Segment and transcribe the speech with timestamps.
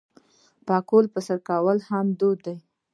[0.03, 0.03] د
[0.67, 2.55] پکول په سر کول هم دود دی.